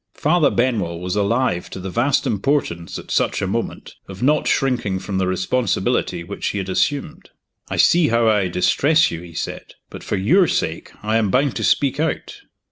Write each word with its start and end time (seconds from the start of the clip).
Father 0.15 0.49
Benwell 0.49 0.99
was 0.99 1.15
alive 1.15 1.69
to 1.69 1.79
the 1.79 1.91
vast 1.91 2.25
importance, 2.25 2.97
at 2.97 3.11
such 3.11 3.39
a 3.39 3.45
moment, 3.45 3.93
of 4.07 4.23
not 4.23 4.47
shrinking 4.47 4.97
from 4.97 5.19
the 5.19 5.27
responsibility 5.27 6.23
which 6.23 6.47
he 6.47 6.57
had 6.57 6.69
assumed. 6.69 7.29
"I 7.69 7.77
see 7.77 8.07
how 8.07 8.27
I 8.27 8.47
distress 8.47 9.11
you," 9.11 9.21
he 9.21 9.35
said; 9.35 9.75
"but, 9.91 10.03
for 10.03 10.17
your 10.17 10.47
sake, 10.47 10.91
I 11.03 11.17
am 11.17 11.29
bound 11.29 11.55
to 11.57 11.63
speak 11.63 11.99
out. 11.99 12.41